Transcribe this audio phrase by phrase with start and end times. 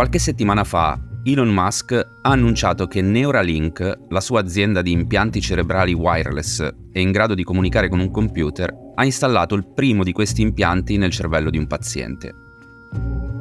[0.00, 5.92] Qualche settimana fa Elon Musk ha annunciato che Neuralink, la sua azienda di impianti cerebrali
[5.92, 10.40] wireless e in grado di comunicare con un computer, ha installato il primo di questi
[10.40, 12.34] impianti nel cervello di un paziente.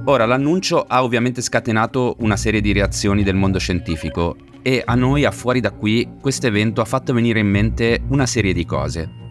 [0.03, 5.23] Ora, l'annuncio ha ovviamente scatenato una serie di reazioni del mondo scientifico e a noi,
[5.23, 9.28] a fuori da qui, questo evento ha fatto venire in mente una serie di cose.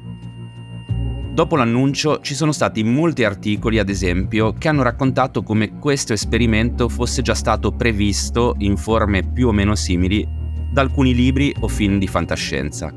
[1.39, 6.89] Dopo l'annuncio ci sono stati molti articoli, ad esempio, che hanno raccontato come questo esperimento
[6.89, 10.27] fosse già stato previsto in forme più o meno simili
[10.73, 12.93] da alcuni libri o film di fantascienza.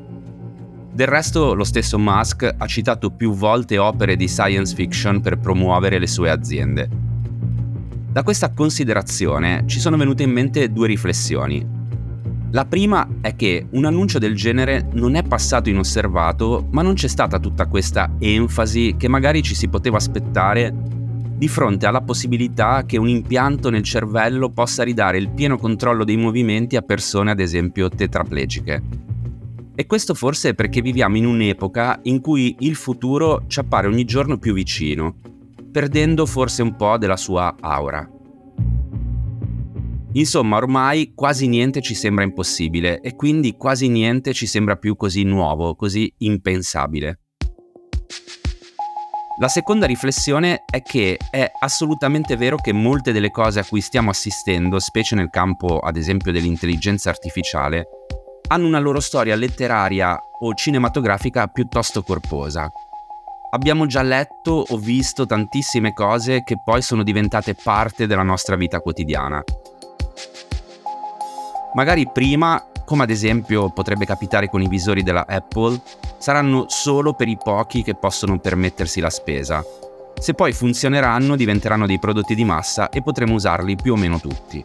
[0.92, 6.00] Del resto, lo stesso Musk ha citato più volte opere di science fiction per promuovere
[6.00, 6.90] le sue aziende.
[8.12, 11.81] Da questa considerazione ci sono venute in mente due riflessioni.
[12.54, 17.08] La prima è che un annuncio del genere non è passato inosservato, ma non c'è
[17.08, 20.74] stata tutta questa enfasi che magari ci si poteva aspettare
[21.42, 26.18] di fronte alla possibilità che un impianto nel cervello possa ridare il pieno controllo dei
[26.18, 28.84] movimenti a persone ad esempio tetraplegiche.
[29.74, 34.04] E questo forse è perché viviamo in un'epoca in cui il futuro ci appare ogni
[34.04, 35.16] giorno più vicino,
[35.72, 38.08] perdendo forse un po' della sua aura.
[40.14, 45.24] Insomma, ormai quasi niente ci sembra impossibile e quindi quasi niente ci sembra più così
[45.24, 47.20] nuovo, così impensabile.
[49.40, 54.10] La seconda riflessione è che è assolutamente vero che molte delle cose a cui stiamo
[54.10, 57.88] assistendo, specie nel campo ad esempio dell'intelligenza artificiale,
[58.50, 62.70] hanno una loro storia letteraria o cinematografica piuttosto corposa.
[63.52, 68.82] Abbiamo già letto o visto tantissime cose che poi sono diventate parte della nostra vita
[68.82, 69.42] quotidiana
[71.74, 75.80] Magari prima, come ad esempio potrebbe capitare con i visori della Apple,
[76.18, 79.64] saranno solo per i pochi che possono permettersi la spesa.
[80.20, 84.62] Se poi funzioneranno diventeranno dei prodotti di massa e potremo usarli più o meno tutti.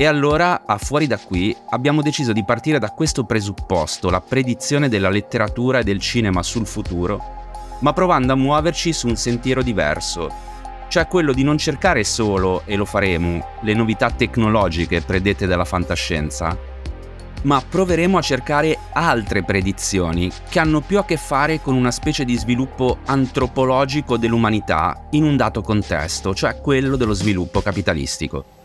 [0.00, 4.88] E allora, a fuori da qui, abbiamo deciso di partire da questo presupposto, la predizione
[4.88, 7.20] della letteratura e del cinema sul futuro,
[7.80, 10.30] ma provando a muoverci su un sentiero diverso,
[10.88, 16.56] cioè quello di non cercare solo, e lo faremo, le novità tecnologiche predette dalla fantascienza,
[17.42, 22.24] ma proveremo a cercare altre predizioni che hanno più a che fare con una specie
[22.24, 28.56] di sviluppo antropologico dell'umanità in un dato contesto, cioè quello dello sviluppo capitalistico.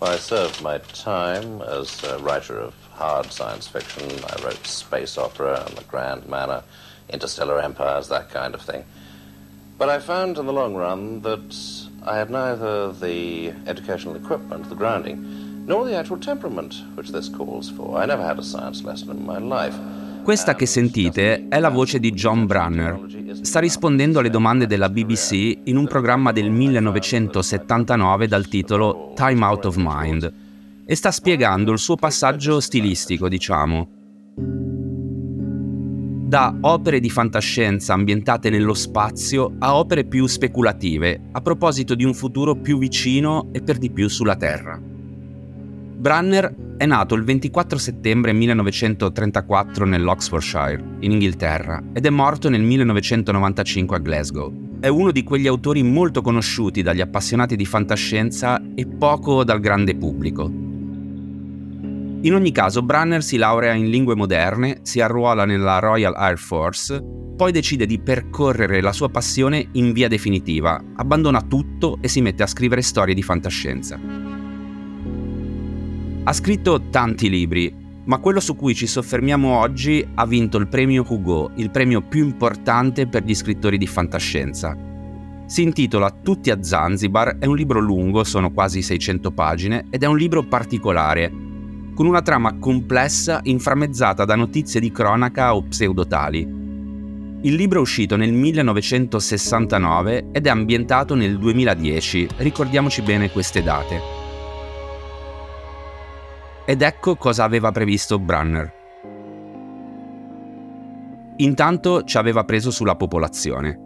[0.00, 4.06] Well, I served my time as a writer of hard science fiction.
[4.08, 6.62] I wrote space opera and the grand manner.
[7.10, 8.84] Interstellar empires, that kind of thing.
[9.78, 11.54] But I found in the long run that
[12.04, 17.70] I had neither the educational equipment, the grounding, nor the actual temperament which this calls
[17.70, 18.02] for.
[18.02, 19.78] I never had a science lesson in my life.
[20.24, 23.00] Questa che sentite è la voce di John Brunner.
[23.40, 29.64] Sta rispondendo alle domande della BBC in un programma del 1979 dal titolo Time Out
[29.66, 30.32] of Mind
[30.84, 33.97] e sta spiegando il suo passaggio stilistico, diciamo
[36.28, 42.12] da opere di fantascienza ambientate nello spazio a opere più speculative, a proposito di un
[42.12, 44.78] futuro più vicino e per di più sulla Terra.
[44.78, 53.96] Brunner è nato il 24 settembre 1934 nell'Oxfordshire, in Inghilterra, ed è morto nel 1995
[53.96, 54.52] a Glasgow.
[54.80, 59.96] È uno di quegli autori molto conosciuti dagli appassionati di fantascienza e poco dal grande
[59.96, 60.67] pubblico.
[62.22, 67.00] In ogni caso, Brunner si laurea in lingue moderne, si arruola nella Royal Air Force,
[67.36, 72.42] poi decide di percorrere la sua passione in via definitiva, abbandona tutto e si mette
[72.42, 74.00] a scrivere storie di fantascienza.
[76.24, 77.72] Ha scritto tanti libri,
[78.06, 82.24] ma quello su cui ci soffermiamo oggi ha vinto il premio Hugo, il premio più
[82.24, 84.76] importante per gli scrittori di fantascienza.
[85.46, 90.06] Si intitola Tutti a Zanzibar, è un libro lungo, sono quasi 600 pagine, ed è
[90.06, 91.46] un libro particolare,
[91.98, 96.42] con una trama complessa inframmezzata da notizie di cronaca o pseudotali.
[97.40, 104.00] Il libro è uscito nel 1969 ed è ambientato nel 2010, ricordiamoci bene queste date.
[106.66, 108.72] Ed ecco cosa aveva previsto Brunner.
[111.38, 113.76] Intanto ci aveva preso sulla popolazione,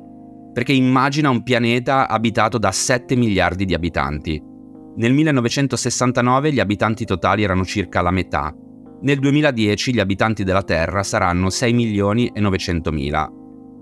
[0.52, 4.50] perché immagina un pianeta abitato da 7 miliardi di abitanti,
[4.94, 8.54] nel 1969 gli abitanti totali erano circa la metà.
[9.02, 13.30] Nel 2010 gli abitanti della Terra saranno 6 milioni e 900 mila.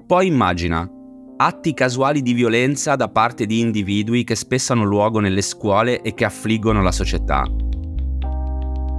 [0.07, 0.89] Poi immagina
[1.37, 6.13] atti casuali di violenza da parte di individui che spesso hanno luogo nelle scuole e
[6.13, 7.45] che affliggono la società.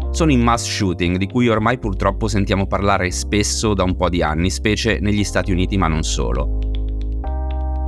[0.09, 4.21] Sono i mass shooting di cui ormai purtroppo sentiamo parlare spesso da un po' di
[4.21, 6.70] anni, specie negli Stati Uniti ma non solo.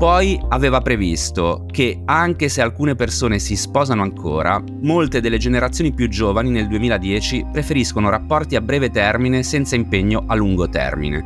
[0.03, 6.09] Poi aveva previsto che anche se alcune persone si sposano ancora, molte delle generazioni più
[6.09, 11.23] giovani nel 2010 preferiscono rapporti a breve termine senza impegno a lungo termine.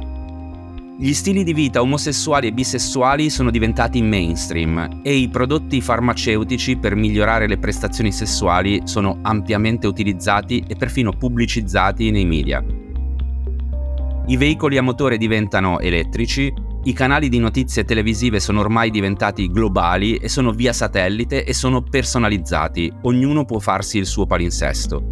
[0.96, 6.94] Gli stili di vita omosessuali e bisessuali sono diventati mainstream e i prodotti farmaceutici per
[6.94, 12.64] migliorare le prestazioni sessuali sono ampiamente utilizzati e perfino pubblicizzati nei media.
[14.28, 16.54] I veicoli a motore diventano elettrici,
[16.88, 21.82] i canali di notizie televisive sono ormai diventati globali e sono via satellite e sono
[21.82, 25.06] personalizzati, ognuno può farsi il suo palinsesto.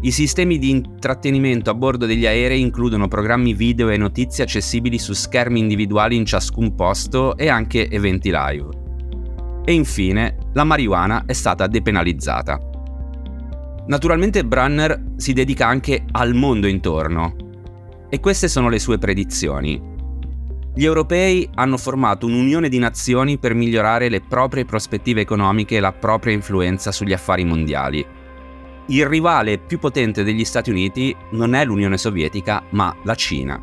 [0.00, 5.12] I sistemi di intrattenimento a bordo degli aerei includono programmi video e notizie accessibili su
[5.12, 8.68] schermi individuali in ciascun posto e anche eventi live.
[9.66, 12.58] E infine, la marijuana è stata depenalizzata.
[13.86, 17.36] Naturalmente Brunner si dedica anche al mondo intorno.
[18.08, 19.89] E queste sono le sue predizioni.
[20.74, 25.92] Gli europei hanno formato un'unione di nazioni per migliorare le proprie prospettive economiche e la
[25.92, 28.18] propria influenza sugli affari mondiali
[28.90, 33.62] il rivale più potente degli Stati Uniti non è l'Unione Sovietica, ma la Cina.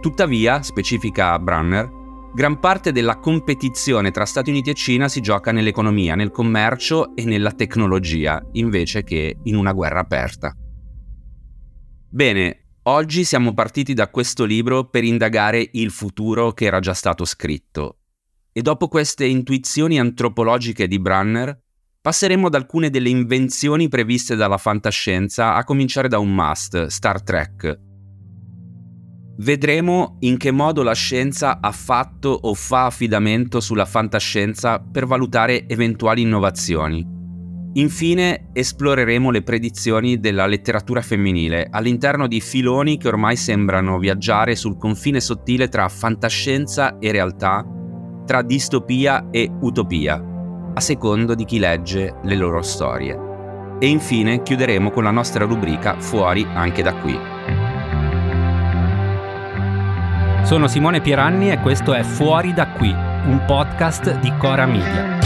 [0.00, 1.90] Tuttavia, specifica Brunner,
[2.32, 7.24] gran parte della competizione tra Stati Uniti e Cina si gioca nell'economia, nel commercio e
[7.24, 10.54] nella tecnologia, invece che in una guerra aperta.
[12.08, 17.24] Bene, oggi siamo partiti da questo libro per indagare il futuro che era già stato
[17.24, 17.98] scritto.
[18.52, 21.60] E dopo queste intuizioni antropologiche di Brunner,
[22.00, 27.80] passeremo ad alcune delle invenzioni previste dalla fantascienza, a cominciare da un must, Star Trek.
[29.38, 35.68] Vedremo in che modo la scienza ha fatto o fa affidamento sulla fantascienza per valutare
[35.68, 37.15] eventuali innovazioni.
[37.76, 44.78] Infine esploreremo le predizioni della letteratura femminile all'interno di filoni che ormai sembrano viaggiare sul
[44.78, 47.66] confine sottile tra fantascienza e realtà,
[48.24, 50.22] tra distopia e utopia
[50.72, 53.18] a secondo di chi legge le loro storie.
[53.78, 57.18] E infine chiuderemo con la nostra rubrica Fuori anche da qui.
[60.44, 65.25] Sono Simone Pieranni e questo è Fuori da qui, un podcast di Cora Media.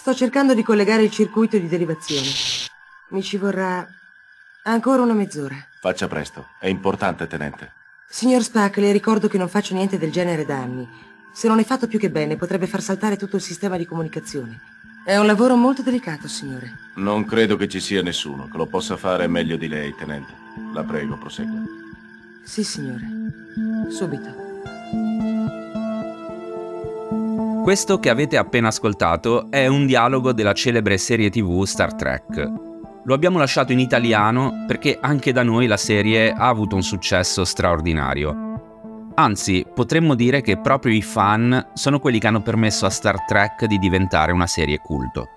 [0.00, 2.26] Sto cercando di collegare il circuito di derivazione.
[3.08, 3.86] Mi ci vorrà
[4.62, 5.54] ancora una mezz'ora.
[5.78, 7.70] Faccia presto, è importante, tenente.
[8.08, 10.88] Signor Spack, le ricordo che non faccio niente del genere da anni.
[11.34, 14.58] Se non è fatto più che bene, potrebbe far saltare tutto il sistema di comunicazione.
[15.04, 16.78] È un lavoro molto delicato, signore.
[16.94, 20.32] Non credo che ci sia nessuno che lo possa fare meglio di lei, tenente.
[20.72, 21.60] La prego, prosegua.
[22.42, 23.06] Sì, signore.
[23.90, 24.49] Subito.
[27.62, 32.52] Questo che avete appena ascoltato è un dialogo della celebre serie tv Star Trek.
[33.04, 37.44] Lo abbiamo lasciato in italiano perché anche da noi la serie ha avuto un successo
[37.44, 39.12] straordinario.
[39.14, 43.66] Anzi, potremmo dire che proprio i fan sono quelli che hanno permesso a Star Trek
[43.66, 45.28] di diventare una serie culto.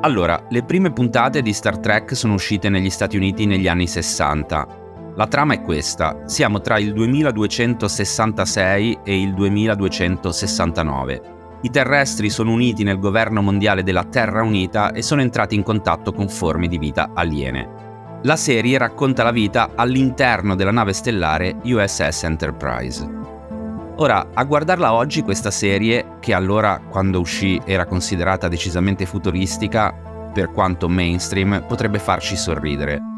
[0.00, 4.82] Allora, le prime puntate di Star Trek sono uscite negli Stati Uniti negli anni 60.
[5.16, 12.82] La trama è questa, siamo tra il 2266 e il 2269 i terrestri sono uniti
[12.82, 17.12] nel governo mondiale della Terra Unita e sono entrati in contatto con forme di vita
[17.14, 18.20] aliene.
[18.24, 23.08] La serie racconta la vita all'interno della nave stellare USS Enterprise.
[23.96, 29.90] Ora, a guardarla oggi questa serie, che allora quando uscì era considerata decisamente futuristica,
[30.34, 33.13] per quanto mainstream, potrebbe farci sorridere.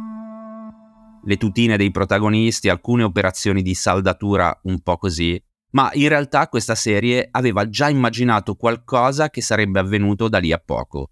[1.26, 5.42] Le tutine dei protagonisti, alcune operazioni di saldatura un po' così,
[5.72, 10.62] ma in realtà questa serie aveva già immaginato qualcosa che sarebbe avvenuto da lì a
[10.64, 11.10] poco.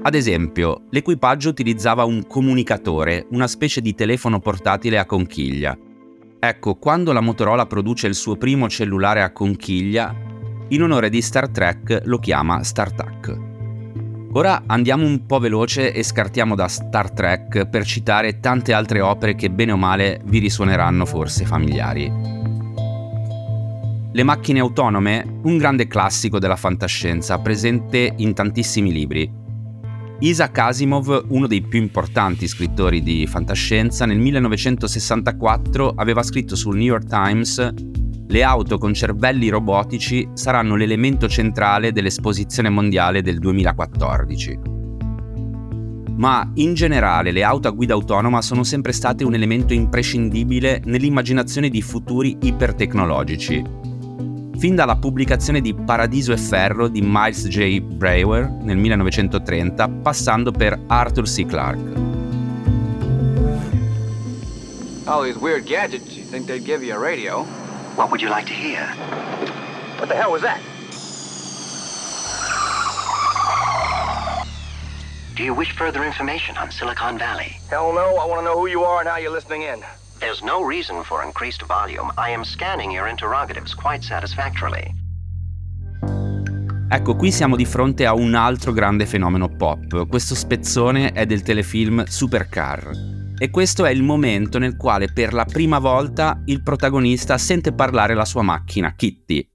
[0.00, 5.76] Ad esempio, l'equipaggio utilizzava un comunicatore, una specie di telefono portatile a conchiglia.
[6.38, 10.14] Ecco, quando la Motorola produce il suo primo cellulare a conchiglia,
[10.68, 13.47] in onore di Star Trek lo chiama StarTAC.
[14.32, 19.34] Ora andiamo un po' veloce e scartiamo da Star Trek per citare tante altre opere
[19.34, 22.12] che bene o male vi risuoneranno forse familiari.
[24.12, 29.32] Le macchine autonome, un grande classico della fantascienza, presente in tantissimi libri.
[30.20, 36.86] Isaac Asimov, uno dei più importanti scrittori di fantascienza, nel 1964 aveva scritto sul New
[36.86, 37.74] York Times
[38.30, 44.58] le auto con cervelli robotici saranno l'elemento centrale dell'esposizione mondiale del 2014.
[46.16, 51.70] Ma in generale le auto a guida autonoma sono sempre state un elemento imprescindibile nell'immaginazione
[51.70, 53.64] di futuri ipertecnologici,
[54.58, 57.80] fin dalla pubblicazione di Paradiso e Ferro di Miles J.
[57.80, 61.46] Brewer nel 1930, passando per Arthur C.
[61.46, 62.06] Clarke.
[65.06, 67.46] All these weird gadgets, you think they'd give you a radio?
[67.98, 68.86] What would you like to hear?
[69.98, 70.60] What the hell was that?
[75.34, 77.58] Do you wish further information on Silicon Valley?
[77.68, 79.82] Hell no, I want to know who you are and how you're listening in.
[80.20, 82.12] There's no reason for increased volume.
[82.16, 84.94] I am scanning your interrogatives quite satisfactorily.
[86.90, 90.06] Ecco, qui siamo di fronte a un altro grande fenomeno pop.
[90.06, 93.17] Questo spezzone è del telefilm Supercar.
[93.40, 98.14] E questo è il momento nel quale per la prima volta il protagonista sente parlare
[98.14, 99.48] la sua macchina, Kitty,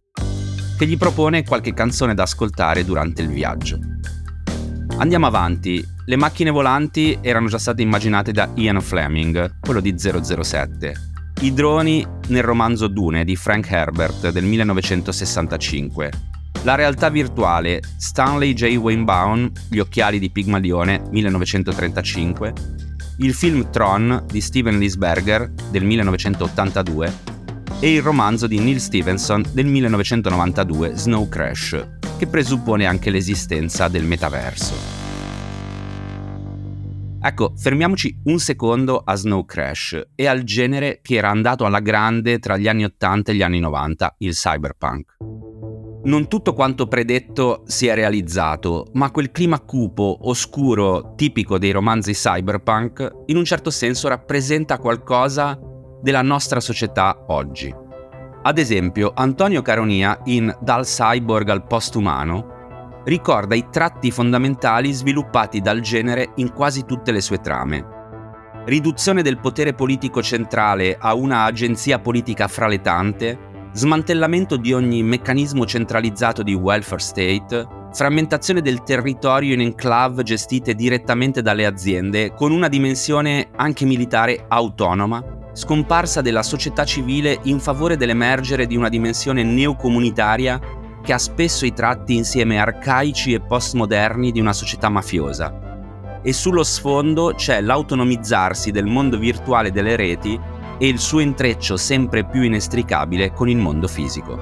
[0.78, 3.78] che gli propone qualche canzone da ascoltare durante il viaggio.
[4.98, 5.86] Andiamo avanti.
[6.06, 10.94] Le macchine volanti erano già state immaginate da Ian Fleming, quello di 007.
[11.42, 16.10] I droni nel romanzo Dune di Frank Herbert del 1965.
[16.63, 18.78] La realtà virtuale Stanley J.
[18.78, 22.54] Weinbaum, Gli occhiali di Pigmalione 1935.
[23.17, 27.13] Il film Tron di Steven Lisberger del 1982
[27.79, 34.05] e il romanzo di Neil Stevenson del 1992 Snow Crash, che presuppone anche l'esistenza del
[34.05, 34.74] metaverso.
[37.22, 42.39] Ecco, fermiamoci un secondo a Snow Crash e al genere che era andato alla grande
[42.39, 45.17] tra gli anni 80 e gli anni 90, il cyberpunk.
[46.05, 52.12] Non tutto quanto predetto si è realizzato, ma quel clima cupo, oscuro, tipico dei romanzi
[52.12, 55.57] cyberpunk, in un certo senso rappresenta qualcosa
[56.01, 57.74] della nostra società oggi.
[58.41, 65.79] Ad esempio, Antonio Caronia in Dal cyborg al postumano ricorda i tratti fondamentali sviluppati dal
[65.79, 67.86] genere in quasi tutte le sue trame.
[68.65, 76.44] Riduzione del potere politico centrale a una agenzia politica fraletante, smantellamento di ogni meccanismo centralizzato
[76.44, 83.50] di welfare state, frammentazione del territorio in enclave gestite direttamente dalle aziende con una dimensione
[83.56, 90.60] anche militare autonoma, scomparsa della società civile in favore dell'emergere di una dimensione neocomunitaria
[91.03, 95.72] che ha spesso i tratti insieme arcaici e postmoderni di una società mafiosa.
[96.22, 100.39] E sullo sfondo c'è l'autonomizzarsi del mondo virtuale delle reti
[100.84, 104.38] e il suo intreccio sempre più inestricabile con il mondo fisico.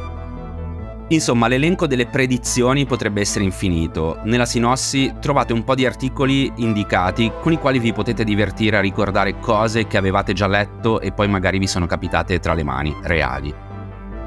[1.09, 4.17] Insomma, l'elenco delle predizioni potrebbe essere infinito.
[4.23, 8.81] Nella sinossi trovate un po' di articoli indicati con i quali vi potete divertire a
[8.81, 12.95] ricordare cose che avevate già letto e poi magari vi sono capitate tra le mani,
[13.03, 13.53] reali.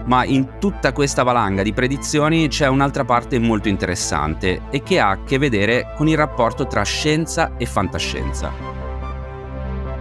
[0.04, 5.09] Ma in tutta questa valanga di predizioni c'è un'altra parte molto interessante e che ha
[5.09, 8.83] a che vedere con il rapporto tra scienza e fantascienza.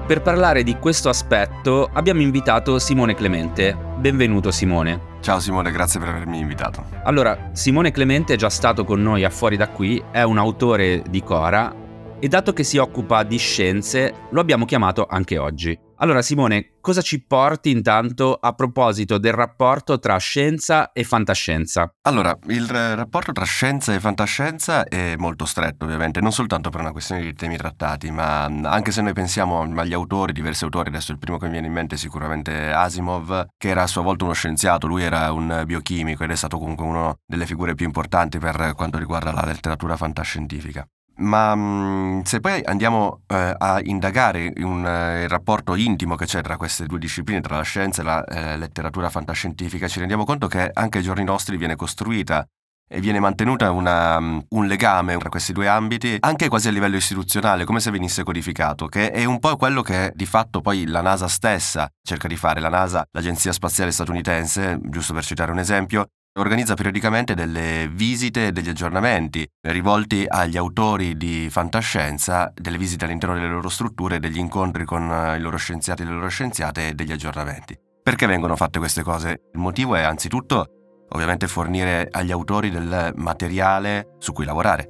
[0.05, 3.74] Per parlare di questo aspetto abbiamo invitato Simone Clemente.
[3.95, 5.12] Benvenuto Simone.
[5.22, 6.83] Ciao Simone, grazie per avermi invitato.
[7.05, 11.03] Allora, Simone Clemente è già stato con noi a Fuori da qui, è un autore
[11.10, 11.74] di Cora
[12.19, 15.82] e dato che si occupa di scienze lo abbiamo chiamato anche oggi.
[16.03, 21.95] Allora Simone, cosa ci porti intanto a proposito del rapporto tra scienza e fantascienza?
[22.01, 26.91] Allora, il rapporto tra scienza e fantascienza è molto stretto ovviamente, non soltanto per una
[26.91, 31.19] questione di temi trattati, ma anche se noi pensiamo agli autori, diversi autori, adesso il
[31.19, 34.33] primo che mi viene in mente è sicuramente Asimov, che era a sua volta uno
[34.33, 38.74] scienziato, lui era un biochimico ed è stato comunque una delle figure più importanti per
[38.75, 40.86] quanto riguarda la letteratura fantascientifica.
[41.15, 46.41] Ma mh, se poi andiamo eh, a indagare un, eh, il rapporto intimo che c'è
[46.41, 50.48] tra queste due discipline, tra la scienza e la eh, letteratura fantascientifica, ci rendiamo conto
[50.48, 52.46] che anche ai giorni nostri viene costruita
[52.86, 57.63] e viene mantenuta una, un legame tra questi due ambiti, anche quasi a livello istituzionale,
[57.63, 61.27] come se venisse codificato, che è un po' quello che di fatto poi la NASA
[61.27, 62.60] stessa cerca di fare.
[62.60, 68.51] La NASA, l'Agenzia Spaziale Statunitense, giusto per citare un esempio, Organizza periodicamente delle visite e
[68.51, 74.83] degli aggiornamenti rivolti agli autori di fantascienza, delle visite all'interno delle loro strutture, degli incontri
[74.83, 77.77] con eh, i loro scienziati e le loro scienziate e degli aggiornamenti.
[78.01, 79.49] Perché vengono fatte queste cose?
[79.53, 84.89] Il motivo è anzitutto ovviamente fornire agli autori del materiale su cui lavorare.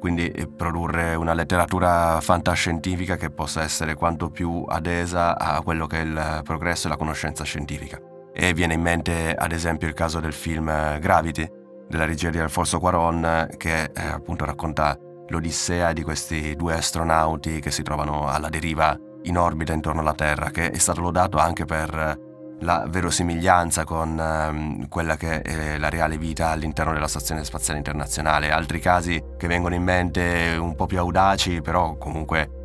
[0.00, 5.98] Quindi eh, produrre una letteratura fantascientifica che possa essere quanto più adesa a quello che
[5.98, 8.09] è il progresso e la conoscenza scientifica.
[8.42, 11.46] E viene in mente ad esempio il caso del film eh, Gravity
[11.86, 14.96] della regia di Alfonso Cuaron che eh, appunto racconta
[15.28, 20.48] l'odissea di questi due astronauti che si trovano alla deriva in orbita intorno alla Terra,
[20.48, 22.18] che è stato lodato anche per
[22.60, 28.50] la verosimiglianza con ehm, quella che è la reale vita all'interno della Stazione Spaziale Internazionale.
[28.50, 32.59] Altri casi che vengono in mente un po' più audaci, però comunque eh,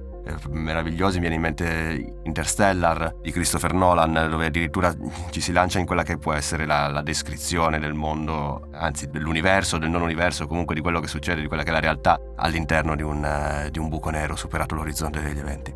[0.50, 4.94] meravigliosi, mi viene in mente Interstellar di Christopher Nolan, dove addirittura
[5.30, 9.78] ci si lancia in quella che può essere la, la descrizione del mondo, anzi dell'universo,
[9.78, 12.96] del non universo, comunque di quello che succede, di quella che è la realtà all'interno
[12.96, 15.74] di un, uh, di un buco nero superato l'orizzonte degli eventi.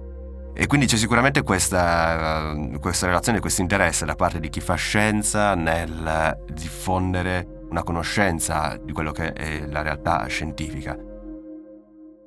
[0.54, 5.56] E quindi c'è sicuramente questa, questa relazione, questo interesse da parte di chi fa scienza
[5.56, 11.09] nel diffondere una conoscenza di quello che è la realtà scientifica.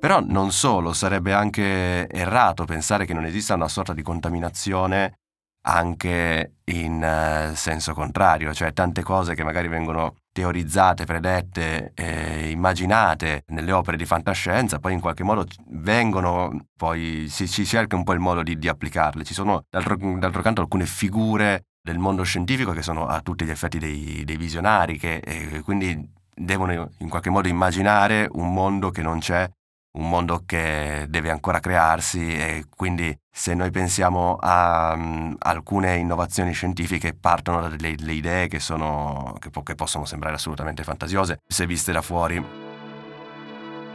[0.03, 5.19] Però non solo, sarebbe anche errato pensare che non esista una sorta di contaminazione
[5.65, 13.45] anche in uh, senso contrario, cioè tante cose che magari vengono teorizzate, predette, eh, immaginate
[13.47, 18.11] nelle opere di fantascienza, poi in qualche modo vengono, poi si, si cerca un po'
[18.11, 19.23] il modo di, di applicarle.
[19.23, 23.51] Ci sono d'altro, d'altro, canto alcune figure del mondo scientifico che sono a tutti gli
[23.51, 29.01] effetti dei, dei visionari, che eh, quindi devono in qualche modo immaginare un mondo che
[29.01, 29.49] non c'è
[29.93, 36.51] un mondo che deve ancora crearsi e quindi se noi pensiamo a um, alcune innovazioni
[36.51, 41.39] scientifiche partono da delle, delle idee che, sono, che, po- che possono sembrare assolutamente fantasiose
[41.47, 42.62] se viste da fuori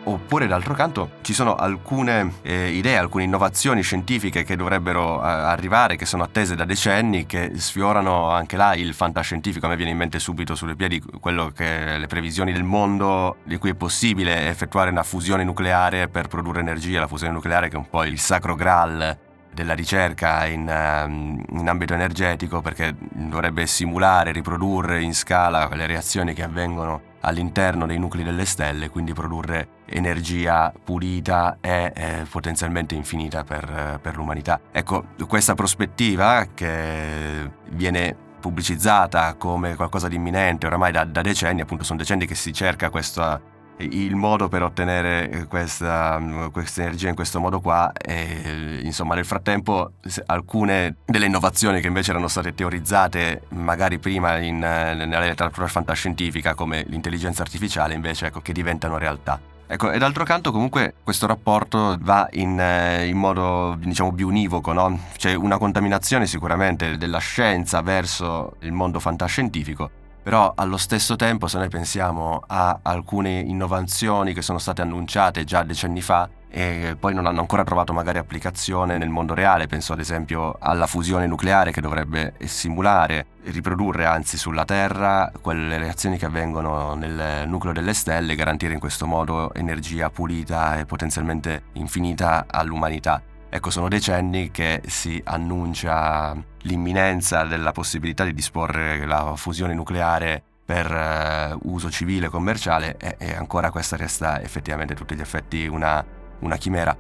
[0.05, 5.97] Oppure d'altro canto ci sono alcune eh, idee, alcune innovazioni scientifiche che dovrebbero eh, arrivare,
[5.97, 9.67] che sono attese da decenni, che sfiorano anche là il fantascientifico.
[9.67, 13.59] A me viene in mente subito sulle piedi quello che le previsioni del mondo di
[13.59, 17.79] cui è possibile effettuare una fusione nucleare per produrre energia, la fusione nucleare che è
[17.79, 24.31] un po' il sacro graal della ricerca in, ehm, in, ambito energetico perché dovrebbe simulare,
[24.31, 30.73] riprodurre in scala le reazioni che avvengono all'interno dei nuclei delle stelle, quindi produrre energia
[30.85, 34.61] pulita e eh, potenzialmente infinita per, per l'umanità.
[34.71, 41.85] Ecco, questa prospettiva che viene pubblicizzata come qualcosa di imminente oramai da, da decenni, appunto
[41.85, 43.41] sono decenni che si cerca questa
[43.79, 46.21] il modo per ottenere eh, questa,
[46.53, 49.93] questa, energia in questo modo qua e insomma nel frattempo
[50.27, 56.85] alcune delle innovazioni che invece erano state teorizzate magari prima in, nella letteratura fantascientifica come
[56.89, 59.57] l'intelligenza artificiale invece ecco che diventano realtà.
[59.71, 64.73] Ecco, e d'altro canto comunque questo rapporto va in, eh, in modo diciamo più univoco,
[64.73, 64.99] no?
[65.15, 69.91] C'è una contaminazione sicuramente della scienza verso il mondo fantascientifico,
[70.29, 75.63] però allo stesso tempo se noi pensiamo a alcune innovazioni che sono state annunciate già
[75.63, 80.01] decenni fa e poi non hanno ancora trovato magari applicazione nel mondo reale, penso ad
[80.01, 86.93] esempio alla fusione nucleare che dovrebbe simulare, riprodurre anzi sulla Terra quelle reazioni che avvengono
[86.93, 93.23] nel nucleo delle stelle, garantire in questo modo energia pulita e potenzialmente infinita all'umanità.
[93.51, 100.91] Ecco, sono decenni che si annuncia l'imminenza della possibilità di disporre la fusione nucleare per
[100.91, 106.05] uh, uso civile e commerciale e, ancora questa resta effettivamente a tutti gli effetti una,
[106.41, 106.95] una chimera.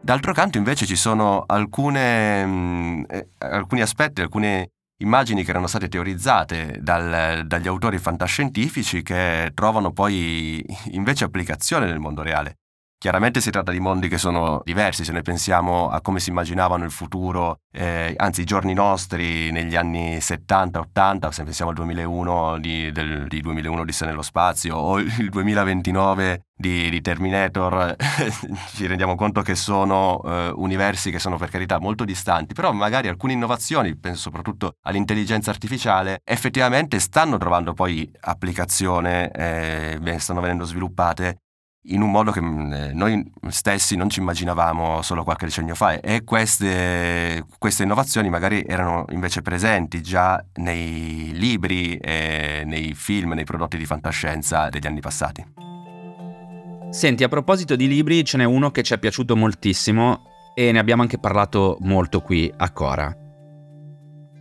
[0.00, 5.88] D'altro canto invece ci sono alcune, mm, eh, alcuni aspetti, alcune immagini che erano state
[5.88, 12.58] teorizzate dal, dagli autori fantascientifici che trovano poi invece applicazione nel mondo reale.
[13.04, 16.84] Chiaramente si tratta di mondi che sono diversi, se noi pensiamo a come si immaginavano
[16.84, 22.90] il futuro, eh, anzi i giorni nostri negli anni 70-80, se pensiamo al 2001 di,
[22.92, 27.94] del, di 2001 Odissea nello spazio o il 2029 di, di Terminator,
[28.74, 33.08] ci rendiamo conto che sono eh, universi che sono per carità molto distanti, però magari
[33.08, 41.40] alcune innovazioni, penso soprattutto all'intelligenza artificiale, effettivamente stanno trovando poi applicazione, eh, stanno venendo sviluppate
[41.86, 46.00] in un modo che mm, eh, noi stessi non ci immaginavamo solo qualche decennio fa
[46.00, 53.76] e queste, queste innovazioni magari erano invece presenti già nei libri, nei film, nei prodotti
[53.76, 55.44] di fantascienza degli anni passati.
[56.90, 60.78] Senti, a proposito di libri, ce n'è uno che ci è piaciuto moltissimo e ne
[60.78, 63.23] abbiamo anche parlato molto qui a Cora.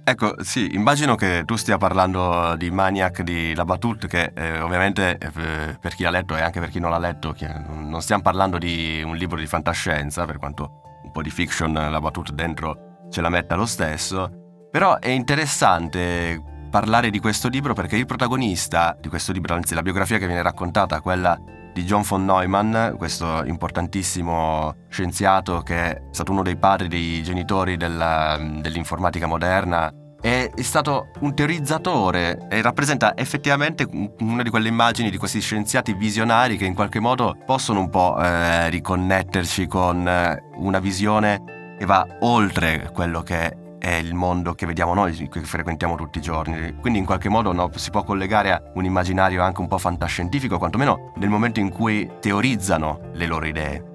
[0.06, 5.78] Ecco, sì, immagino che tu stia parlando di Maniac di Labatut, che eh, ovviamente eh,
[5.80, 7.34] per chi l'ha letto e anche per chi non l'ha letto,
[7.70, 12.34] non stiamo parlando di un libro di fantascienza, per quanto un po' di fiction Labatut
[12.34, 18.06] dentro ce la metta lo stesso, però è interessante parlare di questo libro perché il
[18.06, 21.40] protagonista di questo libro, anzi la biografia che viene raccontata, quella
[21.74, 27.78] di John von Neumann, questo importantissimo scienziato che è stato uno dei padri dei genitori
[27.78, 29.92] della, dell'informatica moderna
[30.24, 33.86] è stato un teorizzatore e rappresenta effettivamente
[34.22, 38.18] una di quelle immagini di questi scienziati visionari che in qualche modo possono un po'
[38.18, 44.66] eh, riconnetterci con eh, una visione che va oltre quello che è il mondo che
[44.66, 46.74] vediamo noi, che frequentiamo tutti i giorni.
[46.80, 50.58] Quindi in qualche modo no, si può collegare a un immaginario anche un po' fantascientifico,
[50.58, 53.92] quantomeno nel momento in cui teorizzano le loro idee.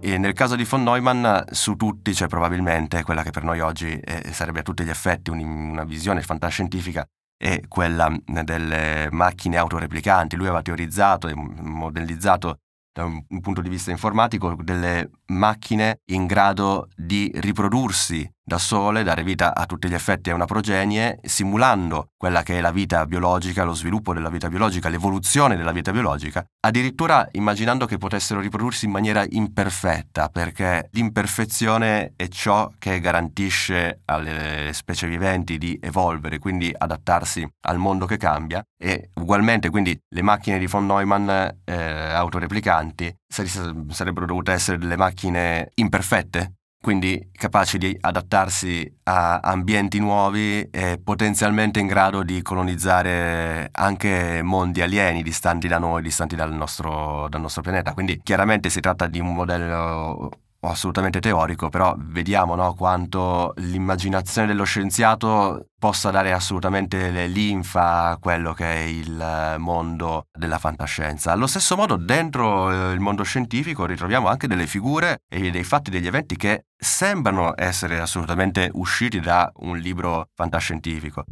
[0.00, 3.90] E nel caso di von Neumann, su tutti c'è probabilmente quella che per noi oggi
[4.02, 7.04] è, sarebbe a tutti gli effetti una visione fantascientifica,
[7.36, 10.36] è quella delle macchine autoreplicanti.
[10.36, 12.56] Lui aveva teorizzato e modellizzato
[12.92, 19.22] da un punto di vista informatico delle macchine in grado di riprodursi da sole, dare
[19.22, 23.62] vita a tutti gli effetti a una progenie, simulando quella che è la vita biologica,
[23.62, 28.90] lo sviluppo della vita biologica, l'evoluzione della vita biologica, addirittura immaginando che potessero riprodursi in
[28.90, 37.48] maniera imperfetta, perché l'imperfezione è ciò che garantisce alle specie viventi di evolvere, quindi adattarsi
[37.66, 44.26] al mondo che cambia, e ugualmente quindi le macchine di von Neumann eh, autoreplicanti sarebbero
[44.26, 51.86] dovute essere delle macchine imperfette, quindi capaci di adattarsi a ambienti nuovi e potenzialmente in
[51.86, 57.92] grado di colonizzare anche mondi alieni distanti da noi, distanti dal nostro, dal nostro pianeta.
[57.92, 60.30] Quindi chiaramente si tratta di un modello
[60.68, 68.52] assolutamente teorico, però vediamo no, quanto l'immaginazione dello scienziato possa dare assolutamente linfa a quello
[68.52, 71.32] che è il mondo della fantascienza.
[71.32, 75.90] Allo stesso modo, dentro eh, il mondo scientifico ritroviamo anche delle figure e dei fatti,
[75.90, 81.24] degli eventi che sembrano essere assolutamente usciti da un libro fantascientifico.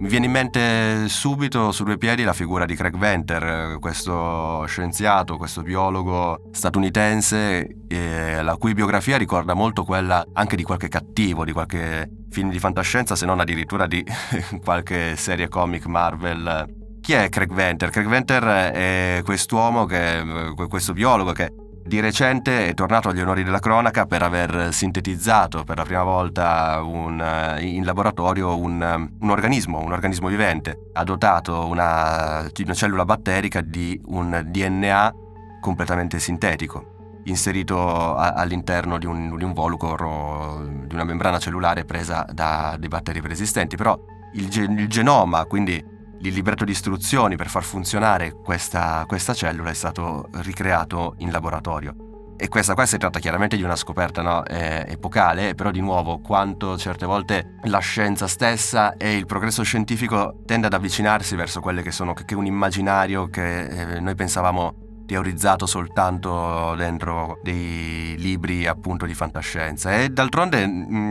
[0.00, 5.36] Mi viene in mente subito su due piedi la figura di Craig Venter, questo scienziato,
[5.36, 11.52] questo biologo statunitense, eh, la cui biografia ricorda molto quella anche di qualche cattivo, di
[11.52, 14.02] qualche film di fantascienza, se non addirittura di
[14.64, 16.96] qualche serie comic Marvel.
[17.02, 17.90] Chi è Craig Venter?
[17.90, 21.52] Craig Venter è quest'uomo, che, questo biologo che
[21.82, 26.80] di recente è tornato agli onori della cronaca per aver sintetizzato per la prima volta
[26.82, 30.90] un, eh, in laboratorio un, eh, un, organismo, un organismo vivente.
[30.92, 35.14] Ha dotato una, una cellula batterica di un DNA
[35.60, 42.26] completamente sintetico, inserito a, all'interno di un, di un volucro, di una membrana cellulare presa
[42.30, 43.76] da dei batteri preesistenti.
[43.76, 43.98] Però
[44.34, 45.82] il, il genoma, quindi
[46.22, 51.94] il libretto di istruzioni per far funzionare questa, questa cellula è stato ricreato in laboratorio.
[52.36, 56.20] E questa qua si tratta chiaramente di una scoperta no, eh, epocale, però di nuovo
[56.20, 61.82] quanto certe volte la scienza stessa e il progresso scientifico tende ad avvicinarsi verso quelle
[61.82, 68.68] che sono che, che un immaginario che eh, noi pensavamo teorizzato soltanto dentro dei libri
[68.68, 69.92] appunto di fantascienza.
[69.92, 70.62] E d'altronde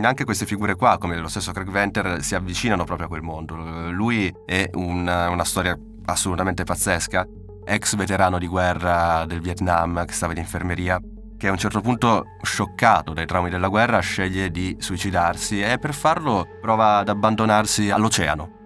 [0.02, 3.90] anche queste figure qua come lo stesso Craig Venter si avvicinano proprio a quel mondo.
[3.90, 7.26] Lui è una, una storia assolutamente pazzesca.
[7.62, 10.98] Ex veterano di guerra del Vietnam che stava in infermeria
[11.36, 15.92] che a un certo punto, scioccato dai traumi della guerra, sceglie di suicidarsi e per
[15.92, 18.59] farlo prova ad abbandonarsi all'oceano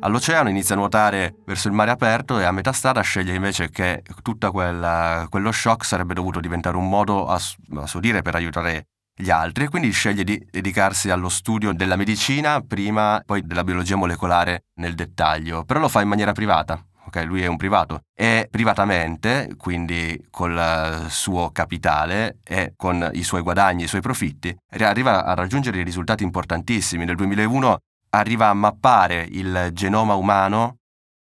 [0.00, 4.02] all'oceano, inizia a nuotare verso il mare aperto e a metà strada sceglie invece che
[4.22, 7.40] tutto quello shock sarebbe dovuto diventare un modo, a,
[7.76, 11.96] a suo dire, per aiutare gli altri e quindi sceglie di dedicarsi allo studio della
[11.96, 16.84] medicina prima, poi della biologia molecolare nel dettaglio, però lo fa in maniera privata.
[17.06, 23.42] Ok, lui è un privato e privatamente, quindi col suo capitale e con i suoi
[23.42, 27.04] guadagni, i suoi profitti, arriva a raggiungere risultati importantissimi.
[27.04, 27.78] Nel 2001
[28.10, 30.78] arriva a mappare il genoma umano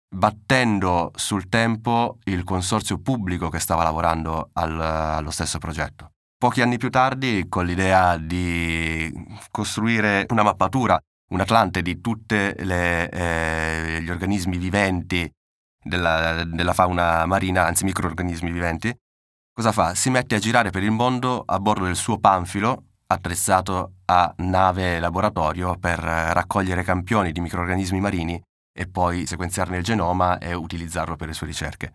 [0.08, 6.12] battendo sul tempo il consorzio pubblico che stava lavorando al, allo stesso progetto.
[6.38, 9.10] Pochi anni più tardi, con l'idea di
[9.50, 10.98] costruire una mappatura,
[11.30, 15.30] un atlante di tutti eh, gli organismi viventi
[15.82, 18.94] della, della fauna marina, anzi microorganismi viventi,
[19.52, 19.94] cosa fa?
[19.94, 24.98] Si mette a girare per il mondo a bordo del suo panfilo attrezzato a nave
[24.98, 28.40] laboratorio per raccogliere campioni di microrganismi marini
[28.76, 31.94] e poi sequenziarne il genoma e utilizzarlo per le sue ricerche.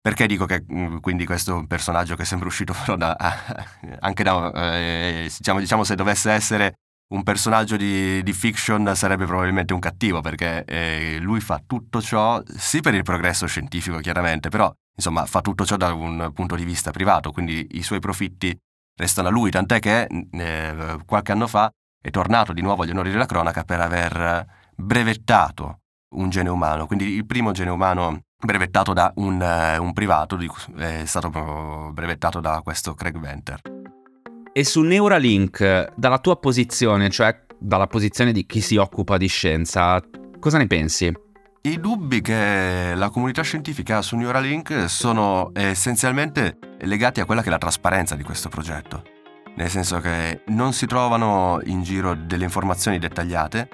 [0.00, 3.16] Perché dico che mm, quindi questo è un personaggio che è sempre uscito però da,
[4.00, 6.74] anche da, eh, diciamo, diciamo, se dovesse essere
[7.08, 12.42] un personaggio di, di fiction sarebbe probabilmente un cattivo perché eh, lui fa tutto ciò,
[12.56, 16.64] sì per il progresso scientifico chiaramente, però insomma fa tutto ciò da un punto di
[16.64, 18.56] vista privato, quindi i suoi profitti
[18.96, 23.10] restano a lui, tant'è che eh, qualche anno fa è tornato di nuovo agli onori
[23.10, 25.80] della cronaca per aver brevettato
[26.16, 30.38] un gene umano, quindi il primo gene umano brevettato da un, uh, un privato
[30.76, 33.60] è stato brevettato da questo Craig Venter.
[34.52, 40.00] E su Neuralink, dalla tua posizione, cioè dalla posizione di chi si occupa di scienza.
[40.38, 41.12] Cosa ne pensi?
[41.66, 47.48] I dubbi che la comunità scientifica ha su Neuralink sono essenzialmente legati a quella che
[47.48, 49.02] è la trasparenza di questo progetto.
[49.56, 53.68] Nel senso che non si trovano in giro delle informazioni dettagliate,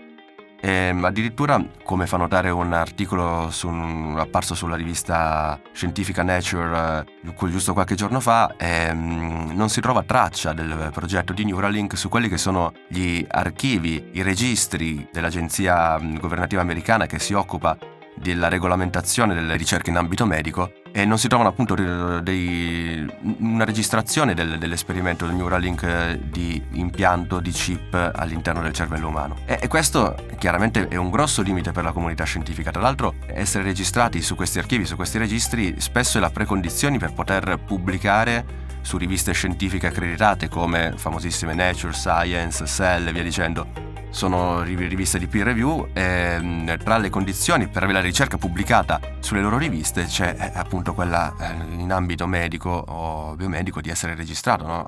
[0.65, 7.05] e ehm, addirittura, come fa notare un articolo su un, apparso sulla rivista scientifica Nature
[7.21, 12.09] eh, giusto qualche giorno fa, ehm, non si trova traccia del progetto di Neuralink su
[12.09, 17.77] quelli che sono gli archivi, i registri dell'agenzia governativa americana che si occupa
[18.15, 21.75] della regolamentazione delle ricerche in ambito medico e non si trovano appunto
[22.21, 29.09] dei, una registrazione del, dell'esperimento del Neuralink eh, di impianto di chip all'interno del cervello
[29.09, 29.37] umano.
[29.47, 32.71] E, e, questo chiaramente è un grosso limite per la comunità scientifica.
[32.71, 37.15] Tra l'altro essere registrati su questi archivi, su questi registri, spesso è la precondizione per
[37.15, 44.63] poter pubblicare su riviste scientifiche accreditate come famosissime Nature, Science, Cell e via dicendo sono
[44.63, 49.41] riviste di peer review e mm, tra le condizioni per avere la ricerca pubblicata sulle
[49.41, 54.67] loro riviste c'è eh, appunto quella eh, in ambito medico o biomedico di essere registrato
[54.67, 54.85] no?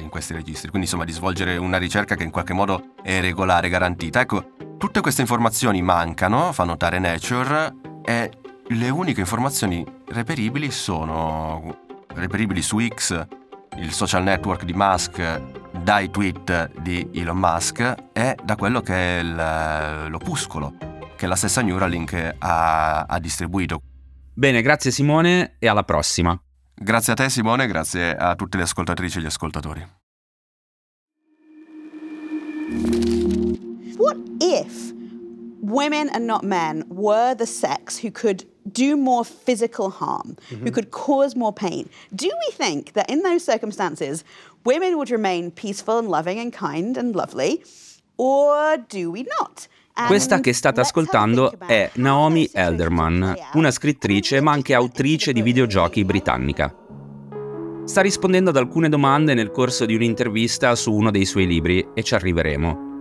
[0.00, 3.68] in questi registri, quindi insomma di svolgere una ricerca che in qualche modo è regolare,
[3.68, 4.20] garantita.
[4.20, 8.30] Ecco, tutte queste informazioni mancano, fa notare Nature, e
[8.68, 13.26] le uniche informazioni reperibili sono reperibili su X,
[13.76, 19.20] il social network di Musk dai tweet di Elon Musk e da quello che è
[19.20, 20.74] il, l'opuscolo
[21.16, 23.80] che la stessa Neuralink ha, ha distribuito.
[24.32, 26.38] Bene, grazie Simone e alla prossima.
[26.74, 29.88] Grazie a te Simone, grazie a tutte le ascoltatrici e gli ascoltatori.
[33.96, 34.92] What if
[35.60, 40.64] women and not men were the sex who could do more physical harm, mm-hmm.
[40.64, 41.88] who could cause more pain.
[42.14, 44.24] Do we think that in those circumstances,
[44.64, 47.62] women would remain peaceful and loving and kind and lovely,
[48.16, 49.68] or do we not?
[50.06, 56.74] Questa che state ascoltando è Naomi Elderman, una scrittrice ma anche autrice di videogiochi britannica.
[57.84, 62.02] Sta rispondendo ad alcune domande nel corso di un'intervista su uno dei suoi libri e
[62.02, 62.92] ci arriveremo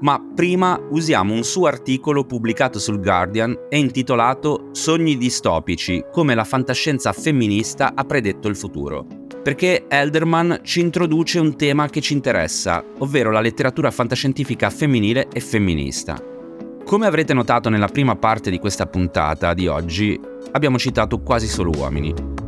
[0.00, 6.44] ma prima usiamo un suo articolo pubblicato sul Guardian e intitolato Sogni distopici, come la
[6.44, 9.19] fantascienza femminista ha predetto il futuro.
[9.42, 15.40] Perché Elderman ci introduce un tema che ci interessa, ovvero la letteratura fantascientifica femminile e
[15.40, 16.22] femminista.
[16.84, 20.20] Come avrete notato nella prima parte di questa puntata di oggi,
[20.52, 22.38] abbiamo citato quasi solo uomini,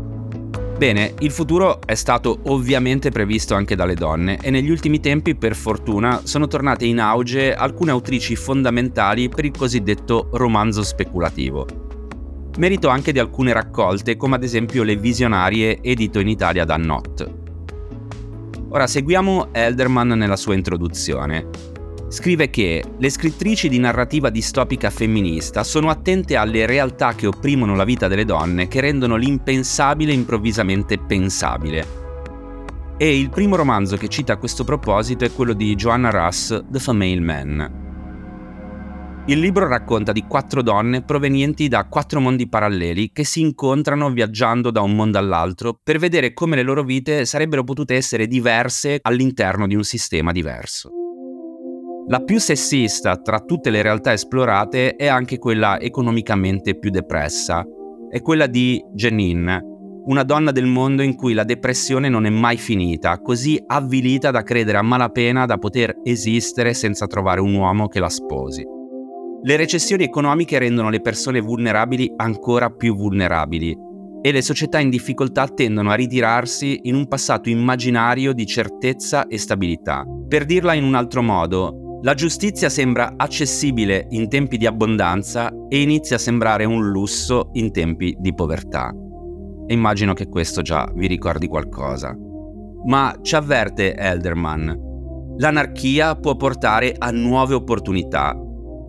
[0.82, 5.54] Bene, il futuro è stato ovviamente previsto anche dalle donne e negli ultimi tempi, per
[5.54, 11.91] fortuna, sono tornate in auge alcune autrici fondamentali per il cosiddetto romanzo speculativo.
[12.58, 17.32] Merito anche di alcune raccolte, come ad esempio le visionarie edito in Italia da Not.
[18.68, 21.70] Ora seguiamo Elderman nella sua introduzione
[22.12, 27.84] scrive che le scrittrici di narrativa distopica femminista sono attente alle realtà che opprimono la
[27.84, 32.00] vita delle donne che rendono l'impensabile improvvisamente pensabile.
[32.98, 36.78] E il primo romanzo che cita a questo proposito è quello di Joanna Russ, The
[36.78, 37.81] Female Man.
[39.26, 44.72] Il libro racconta di quattro donne provenienti da quattro mondi paralleli che si incontrano viaggiando
[44.72, 49.68] da un mondo all'altro per vedere come le loro vite sarebbero potute essere diverse all'interno
[49.68, 50.90] di un sistema diverso.
[52.08, 57.64] La più sessista tra tutte le realtà esplorate è anche quella economicamente più depressa.
[58.10, 59.62] È quella di Janine,
[60.06, 64.42] una donna del mondo in cui la depressione non è mai finita, così avvilita da
[64.42, 68.80] credere a malapena da poter esistere senza trovare un uomo che la sposi.
[69.44, 73.76] Le recessioni economiche rendono le persone vulnerabili ancora più vulnerabili
[74.22, 79.38] e le società in difficoltà tendono a ritirarsi in un passato immaginario di certezza e
[79.38, 80.04] stabilità.
[80.28, 85.82] Per dirla in un altro modo, la giustizia sembra accessibile in tempi di abbondanza e
[85.82, 88.94] inizia a sembrare un lusso in tempi di povertà.
[89.66, 92.16] E immagino che questo già vi ricordi qualcosa.
[92.84, 98.36] Ma ci avverte Elderman, l'anarchia può portare a nuove opportunità.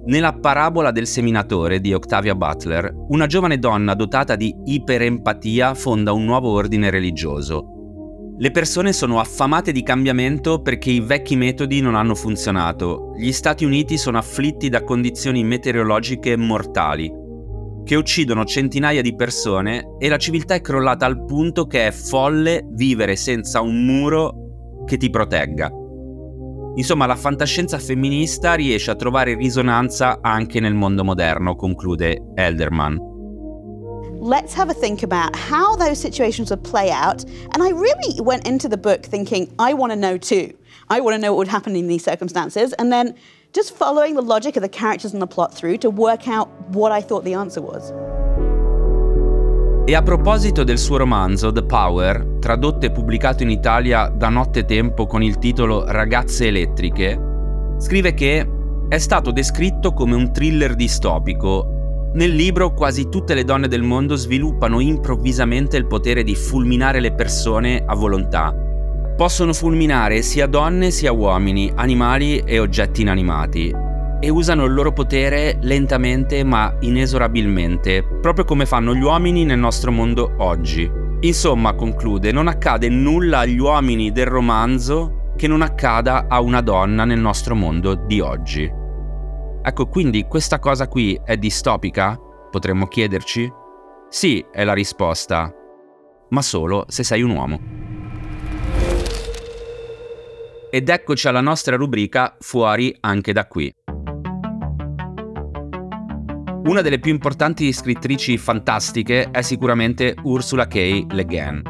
[0.05, 6.25] Nella parabola del seminatore di Octavia Butler, una giovane donna dotata di iperempatia fonda un
[6.25, 7.73] nuovo ordine religioso,
[8.37, 13.13] le persone sono affamate di cambiamento perché i vecchi metodi non hanno funzionato.
[13.15, 17.09] Gli Stati Uniti sono afflitti da condizioni meteorologiche mortali,
[17.85, 22.65] che uccidono centinaia di persone e la civiltà è crollata al punto che è folle
[22.71, 25.71] vivere senza un muro che ti protegga.
[26.75, 33.11] Insomma, la fantascienza femminista riesce a trovare risonanza anche nel mondo moderno, conclude Elderman.
[34.23, 37.25] let's have a think about how those situations would play out.
[37.53, 40.57] And I really went into the book thinking, I want to know too.
[40.89, 42.71] I want to know what would happen in these circumstances.
[42.73, 43.15] And then
[43.51, 46.93] just following the logic of the characters and the plot through to work out what
[46.93, 47.91] I thought the answer was.
[49.85, 54.63] E a proposito del suo romanzo The Power, tradotto e pubblicato in Italia da Notte
[54.63, 57.19] Tempo con il titolo Ragazze elettriche,
[57.79, 58.47] scrive che
[58.87, 62.11] è stato descritto come un thriller distopico.
[62.13, 67.11] Nel libro quasi tutte le donne del mondo sviluppano improvvisamente il potere di fulminare le
[67.11, 68.55] persone a volontà.
[69.17, 73.91] Possono fulminare sia donne sia uomini, animali e oggetti inanimati
[74.23, 79.91] e usano il loro potere lentamente ma inesorabilmente, proprio come fanno gli uomini nel nostro
[79.91, 80.89] mondo oggi.
[81.19, 87.03] Insomma, conclude, non accade nulla agli uomini del romanzo che non accada a una donna
[87.03, 88.71] nel nostro mondo di oggi.
[89.61, 92.17] Ecco, quindi questa cosa qui è distopica?
[92.49, 93.51] Potremmo chiederci?
[94.07, 95.53] Sì, è la risposta,
[96.29, 97.59] ma solo se sei un uomo.
[100.71, 103.82] Ed eccoci alla nostra rubrica Fuori anche da qui.
[106.65, 111.07] Una delle più importanti scrittrici fantastiche è sicuramente Ursula K.
[111.09, 111.61] Le Guin.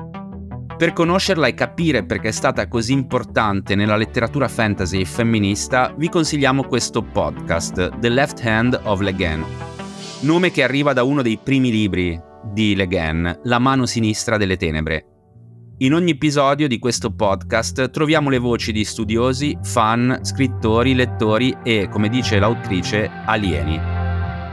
[0.77, 6.65] Per conoscerla e capire perché è stata così importante nella letteratura fantasy femminista, vi consigliamo
[6.65, 9.43] questo podcast, The Left Hand of Le Guin,
[10.21, 12.19] nome che arriva da uno dei primi libri
[12.51, 15.07] di Le Guin, La mano sinistra delle tenebre.
[15.79, 21.89] In ogni episodio di questo podcast troviamo le voci di studiosi, fan, scrittori, lettori e,
[21.89, 24.02] come dice l'autrice, alieni.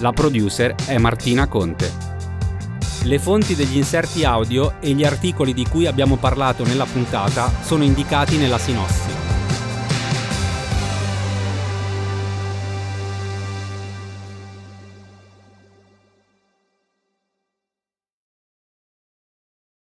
[0.00, 1.90] La producer è Martina Conte.
[3.02, 7.82] Le fonti degli inserti audio e gli articoli di cui abbiamo parlato nella puntata sono
[7.82, 9.37] indicati nella sinossi.